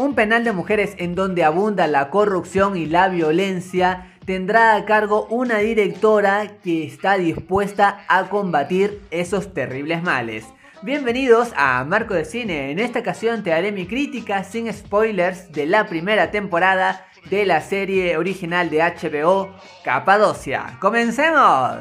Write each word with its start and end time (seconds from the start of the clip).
Un 0.00 0.14
penal 0.14 0.44
de 0.44 0.52
mujeres 0.52 0.94
en 0.96 1.14
donde 1.14 1.44
abunda 1.44 1.86
la 1.86 2.08
corrupción 2.08 2.74
y 2.74 2.86
la 2.86 3.08
violencia 3.08 4.14
tendrá 4.24 4.74
a 4.74 4.86
cargo 4.86 5.26
una 5.28 5.58
directora 5.58 6.56
que 6.64 6.86
está 6.86 7.18
dispuesta 7.18 8.06
a 8.08 8.30
combatir 8.30 9.02
esos 9.10 9.52
terribles 9.52 10.02
males. 10.02 10.46
Bienvenidos 10.80 11.50
a 11.54 11.84
Marco 11.84 12.14
de 12.14 12.24
Cine. 12.24 12.70
En 12.70 12.78
esta 12.78 13.00
ocasión 13.00 13.42
te 13.42 13.52
haré 13.52 13.72
mi 13.72 13.86
crítica 13.86 14.42
sin 14.42 14.72
spoilers 14.72 15.52
de 15.52 15.66
la 15.66 15.86
primera 15.86 16.30
temporada 16.30 17.06
de 17.28 17.44
la 17.44 17.60
serie 17.60 18.16
original 18.16 18.70
de 18.70 18.78
HBO 18.78 19.54
Capadocia. 19.84 20.78
¡Comencemos! 20.80 21.76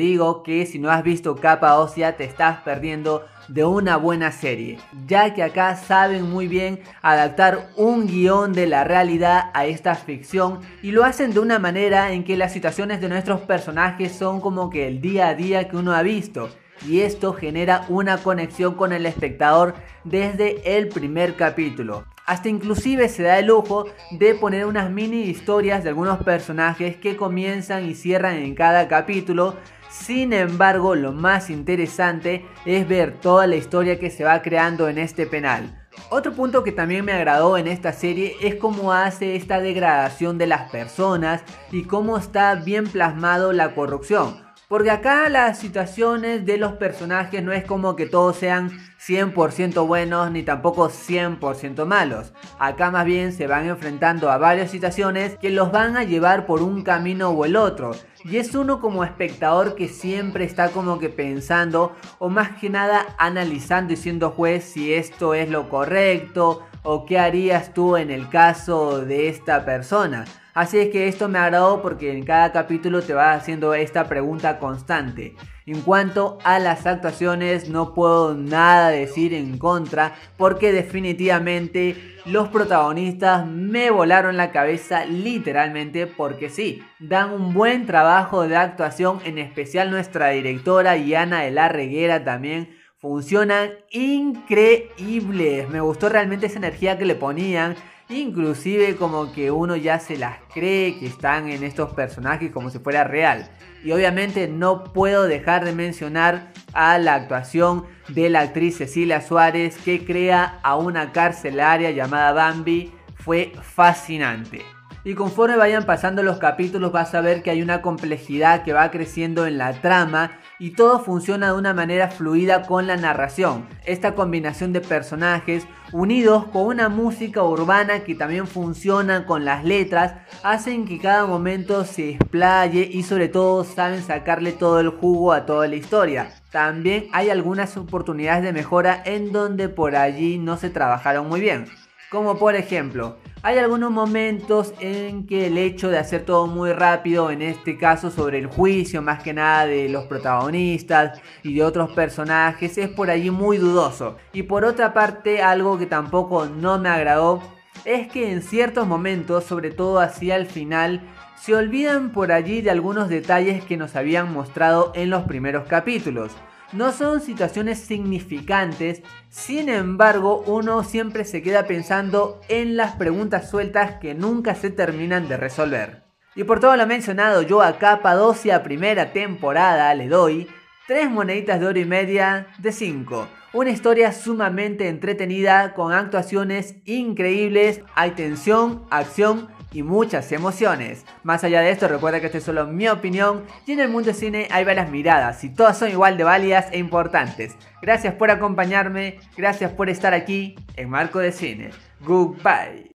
Digo 0.00 0.42
que 0.42 0.64
si 0.64 0.78
no 0.78 0.90
has 0.90 1.02
visto 1.02 1.36
Capadocia 1.36 2.16
te 2.16 2.24
estás 2.24 2.62
perdiendo 2.62 3.26
de 3.48 3.66
una 3.66 3.98
buena 3.98 4.32
serie, 4.32 4.78
ya 5.06 5.34
que 5.34 5.42
acá 5.42 5.76
saben 5.76 6.30
muy 6.30 6.48
bien 6.48 6.80
adaptar 7.02 7.68
un 7.76 8.06
guion 8.06 8.54
de 8.54 8.66
la 8.66 8.82
realidad 8.82 9.50
a 9.52 9.66
esta 9.66 9.94
ficción 9.94 10.60
y 10.82 10.92
lo 10.92 11.04
hacen 11.04 11.34
de 11.34 11.40
una 11.40 11.58
manera 11.58 12.14
en 12.14 12.24
que 12.24 12.38
las 12.38 12.54
situaciones 12.54 13.02
de 13.02 13.10
nuestros 13.10 13.42
personajes 13.42 14.12
son 14.12 14.40
como 14.40 14.70
que 14.70 14.88
el 14.88 15.02
día 15.02 15.28
a 15.28 15.34
día 15.34 15.68
que 15.68 15.76
uno 15.76 15.92
ha 15.92 16.00
visto 16.00 16.48
y 16.88 17.00
esto 17.00 17.34
genera 17.34 17.84
una 17.90 18.16
conexión 18.16 18.76
con 18.76 18.94
el 18.94 19.04
espectador 19.04 19.74
desde 20.04 20.78
el 20.78 20.88
primer 20.88 21.36
capítulo. 21.36 22.06
Hasta 22.24 22.48
inclusive 22.48 23.10
se 23.10 23.24
da 23.24 23.38
el 23.38 23.48
lujo 23.48 23.84
de 24.12 24.34
poner 24.34 24.64
unas 24.64 24.90
mini 24.90 25.22
historias 25.22 25.82
de 25.82 25.90
algunos 25.90 26.22
personajes 26.22 26.96
que 26.96 27.16
comienzan 27.16 27.84
y 27.84 27.94
cierran 27.94 28.36
en 28.36 28.54
cada 28.54 28.88
capítulo 28.88 29.56
sin 29.90 30.32
embargo, 30.32 30.94
lo 30.94 31.12
más 31.12 31.50
interesante 31.50 32.46
es 32.64 32.86
ver 32.88 33.20
toda 33.20 33.46
la 33.46 33.56
historia 33.56 33.98
que 33.98 34.10
se 34.10 34.24
va 34.24 34.40
creando 34.40 34.88
en 34.88 34.98
este 34.98 35.26
penal. 35.26 35.76
Otro 36.10 36.32
punto 36.32 36.64
que 36.64 36.72
también 36.72 37.04
me 37.04 37.12
agradó 37.12 37.58
en 37.58 37.66
esta 37.66 37.92
serie 37.92 38.36
es 38.40 38.54
cómo 38.54 38.92
hace 38.92 39.36
esta 39.36 39.60
degradación 39.60 40.38
de 40.38 40.46
las 40.46 40.70
personas 40.70 41.42
y 41.72 41.84
cómo 41.84 42.16
está 42.16 42.54
bien 42.54 42.86
plasmado 42.86 43.52
la 43.52 43.74
corrupción. 43.74 44.49
Porque 44.70 44.92
acá 44.92 45.28
las 45.28 45.58
situaciones 45.58 46.46
de 46.46 46.56
los 46.56 46.74
personajes 46.74 47.42
no 47.42 47.50
es 47.50 47.64
como 47.64 47.96
que 47.96 48.06
todos 48.06 48.36
sean 48.36 48.70
100% 49.04 49.84
buenos 49.84 50.30
ni 50.30 50.44
tampoco 50.44 50.88
100% 50.88 51.86
malos. 51.86 52.32
Acá 52.56 52.92
más 52.92 53.04
bien 53.04 53.32
se 53.32 53.48
van 53.48 53.66
enfrentando 53.66 54.30
a 54.30 54.38
varias 54.38 54.70
situaciones 54.70 55.36
que 55.38 55.50
los 55.50 55.72
van 55.72 55.96
a 55.96 56.04
llevar 56.04 56.46
por 56.46 56.62
un 56.62 56.84
camino 56.84 57.30
o 57.30 57.44
el 57.44 57.56
otro. 57.56 57.96
Y 58.22 58.36
es 58.36 58.54
uno 58.54 58.80
como 58.80 59.02
espectador 59.02 59.74
que 59.74 59.88
siempre 59.88 60.44
está 60.44 60.68
como 60.68 61.00
que 61.00 61.08
pensando 61.08 61.96
o 62.20 62.28
más 62.28 62.50
que 62.60 62.70
nada 62.70 63.06
analizando 63.18 63.92
y 63.94 63.96
siendo 63.96 64.30
juez 64.30 64.62
si 64.62 64.94
esto 64.94 65.34
es 65.34 65.50
lo 65.50 65.68
correcto 65.68 66.62
o 66.82 67.04
qué 67.06 67.18
harías 67.18 67.74
tú 67.74 67.96
en 67.96 68.10
el 68.10 68.28
caso 68.28 69.00
de 69.04 69.28
esta 69.28 69.64
persona. 69.64 70.24
Así 70.52 70.78
es 70.78 70.88
que 70.90 71.06
esto 71.06 71.28
me 71.28 71.38
agradó 71.38 71.80
porque 71.80 72.12
en 72.12 72.24
cada 72.24 72.50
capítulo 72.50 73.02
te 73.02 73.14
va 73.14 73.32
haciendo 73.34 73.72
esta 73.72 74.08
pregunta 74.08 74.58
constante. 74.58 75.36
En 75.64 75.82
cuanto 75.82 76.38
a 76.42 76.58
las 76.58 76.86
actuaciones 76.86 77.68
no 77.68 77.94
puedo 77.94 78.34
nada 78.34 78.88
decir 78.88 79.32
en 79.32 79.58
contra 79.58 80.14
porque 80.36 80.72
definitivamente 80.72 82.16
los 82.24 82.48
protagonistas 82.48 83.46
me 83.46 83.90
volaron 83.90 84.36
la 84.36 84.50
cabeza 84.50 85.04
literalmente 85.04 86.08
porque 86.08 86.50
sí, 86.50 86.82
dan 86.98 87.32
un 87.32 87.54
buen 87.54 87.86
trabajo 87.86 88.48
de 88.48 88.56
actuación, 88.56 89.20
en 89.24 89.38
especial 89.38 89.92
nuestra 89.92 90.30
directora 90.30 90.96
Yana 90.96 91.42
de 91.42 91.52
la 91.52 91.68
Reguera 91.68 92.24
también 92.24 92.79
funcionan 93.00 93.70
increíbles. 93.90 95.68
Me 95.68 95.80
gustó 95.80 96.08
realmente 96.08 96.46
esa 96.46 96.58
energía 96.58 96.98
que 96.98 97.04
le 97.04 97.14
ponían 97.14 97.76
Inclusive 98.10 98.96
como 98.96 99.32
que 99.32 99.52
uno 99.52 99.76
ya 99.76 100.00
se 100.00 100.16
las 100.16 100.38
cree 100.52 100.98
que 100.98 101.06
están 101.06 101.48
en 101.48 101.62
estos 101.62 101.94
personajes 101.94 102.50
como 102.50 102.68
si 102.68 102.80
fuera 102.80 103.04
real. 103.04 103.48
Y 103.84 103.92
obviamente 103.92 104.48
no 104.48 104.82
puedo 104.82 105.24
dejar 105.24 105.64
de 105.64 105.72
mencionar 105.72 106.52
a 106.72 106.98
la 106.98 107.14
actuación 107.14 107.86
de 108.08 108.28
la 108.28 108.40
actriz 108.40 108.78
Cecilia 108.78 109.20
Suárez 109.20 109.76
que 109.78 110.04
crea 110.04 110.58
a 110.64 110.76
una 110.76 111.12
carcelaria 111.12 111.92
llamada 111.92 112.32
Bambi. 112.32 112.92
Fue 113.14 113.52
fascinante. 113.62 114.64
Y 115.02 115.14
conforme 115.14 115.56
vayan 115.56 115.84
pasando 115.84 116.22
los 116.22 116.38
capítulos 116.38 116.92
vas 116.92 117.14
a 117.14 117.22
ver 117.22 117.42
que 117.42 117.50
hay 117.50 117.62
una 117.62 117.80
complejidad 117.80 118.64
que 118.64 118.74
va 118.74 118.90
creciendo 118.90 119.46
en 119.46 119.56
la 119.56 119.72
trama 119.80 120.32
y 120.58 120.72
todo 120.72 121.00
funciona 121.00 121.46
de 121.46 121.58
una 121.58 121.72
manera 121.72 122.08
fluida 122.08 122.66
con 122.66 122.86
la 122.86 122.98
narración. 122.98 123.66
Esta 123.86 124.14
combinación 124.14 124.74
de 124.74 124.82
personajes 124.82 125.66
unidos 125.92 126.44
con 126.52 126.66
una 126.66 126.90
música 126.90 127.42
urbana 127.42 128.00
que 128.00 128.14
también 128.14 128.46
funciona 128.46 129.24
con 129.24 129.46
las 129.46 129.64
letras 129.64 130.16
hacen 130.42 130.84
que 130.84 130.98
cada 130.98 131.24
momento 131.24 131.86
se 131.86 132.10
explaye 132.10 132.86
y 132.92 133.02
sobre 133.02 133.28
todo 133.28 133.64
saben 133.64 134.02
sacarle 134.02 134.52
todo 134.52 134.80
el 134.80 134.90
jugo 134.90 135.32
a 135.32 135.46
toda 135.46 135.66
la 135.66 135.76
historia. 135.76 136.30
También 136.52 137.06
hay 137.12 137.30
algunas 137.30 137.74
oportunidades 137.78 138.42
de 138.42 138.52
mejora 138.52 139.02
en 139.06 139.32
donde 139.32 139.70
por 139.70 139.96
allí 139.96 140.36
no 140.36 140.58
se 140.58 140.68
trabajaron 140.68 141.26
muy 141.26 141.40
bien. 141.40 141.64
Como 142.10 142.36
por 142.40 142.56
ejemplo, 142.56 143.18
hay 143.40 143.58
algunos 143.58 143.92
momentos 143.92 144.74
en 144.80 145.28
que 145.28 145.46
el 145.46 145.56
hecho 145.56 145.90
de 145.90 145.98
hacer 145.98 146.24
todo 146.24 146.48
muy 146.48 146.72
rápido, 146.72 147.30
en 147.30 147.40
este 147.40 147.78
caso 147.78 148.10
sobre 148.10 148.38
el 148.38 148.48
juicio 148.48 149.00
más 149.00 149.22
que 149.22 149.32
nada 149.32 149.66
de 149.66 149.88
los 149.88 150.06
protagonistas 150.06 151.20
y 151.44 151.54
de 151.54 151.62
otros 151.62 151.92
personajes, 151.92 152.76
es 152.78 152.88
por 152.88 153.10
allí 153.10 153.30
muy 153.30 153.58
dudoso. 153.58 154.16
Y 154.32 154.42
por 154.42 154.64
otra 154.64 154.92
parte, 154.92 155.40
algo 155.40 155.78
que 155.78 155.86
tampoco 155.86 156.46
no 156.46 156.80
me 156.80 156.88
agradó 156.88 157.40
es 157.84 158.08
que 158.08 158.32
en 158.32 158.42
ciertos 158.42 158.88
momentos, 158.88 159.44
sobre 159.44 159.70
todo 159.70 160.00
hacia 160.00 160.34
el 160.34 160.46
final, 160.46 161.02
se 161.40 161.54
olvidan 161.54 162.10
por 162.10 162.32
allí 162.32 162.60
de 162.60 162.72
algunos 162.72 163.08
detalles 163.08 163.64
que 163.64 163.76
nos 163.76 163.94
habían 163.94 164.32
mostrado 164.32 164.90
en 164.96 165.10
los 165.10 165.22
primeros 165.22 165.68
capítulos. 165.68 166.32
No 166.72 166.92
son 166.92 167.20
situaciones 167.20 167.80
significantes, 167.80 169.02
sin 169.28 169.68
embargo 169.68 170.44
uno 170.46 170.84
siempre 170.84 171.24
se 171.24 171.42
queda 171.42 171.66
pensando 171.66 172.40
en 172.48 172.76
las 172.76 172.94
preguntas 172.94 173.50
sueltas 173.50 173.96
que 174.00 174.14
nunca 174.14 174.54
se 174.54 174.70
terminan 174.70 175.28
de 175.28 175.36
resolver. 175.36 176.04
Y 176.36 176.44
por 176.44 176.60
todo 176.60 176.76
lo 176.76 176.86
mencionado, 176.86 177.42
yo 177.42 177.60
a 177.60 177.78
Capadocia 177.78 178.62
primera 178.62 179.12
temporada 179.12 179.92
le 179.94 180.08
doy 180.08 180.46
3 180.90 181.08
moneditas 181.08 181.60
de 181.60 181.66
oro 181.66 181.78
y 181.78 181.84
media 181.84 182.48
de 182.58 182.72
5. 182.72 183.28
Una 183.52 183.70
historia 183.70 184.10
sumamente 184.10 184.88
entretenida 184.88 185.72
con 185.72 185.92
actuaciones 185.92 186.74
increíbles, 186.84 187.82
hay 187.94 188.10
tensión, 188.10 188.82
acción 188.90 189.50
y 189.70 189.84
muchas 189.84 190.32
emociones. 190.32 191.06
Más 191.22 191.44
allá 191.44 191.60
de 191.60 191.70
esto, 191.70 191.86
recuerda 191.86 192.18
que 192.18 192.26
esta 192.26 192.38
es 192.38 192.44
solo 192.44 192.66
mi 192.66 192.88
opinión 192.88 193.44
y 193.68 193.72
en 193.74 193.78
el 193.78 193.88
mundo 193.88 194.06
del 194.06 194.16
cine 194.16 194.48
hay 194.50 194.64
varias 194.64 194.90
miradas 194.90 195.44
y 195.44 195.54
todas 195.54 195.78
son 195.78 195.92
igual 195.92 196.16
de 196.16 196.24
válidas 196.24 196.66
e 196.72 196.78
importantes. 196.78 197.54
Gracias 197.80 198.14
por 198.14 198.32
acompañarme, 198.32 199.20
gracias 199.36 199.70
por 199.70 199.90
estar 199.90 200.12
aquí 200.12 200.56
en 200.74 200.90
Marco 200.90 201.20
de 201.20 201.30
Cine. 201.30 201.70
Goodbye. 202.00 202.88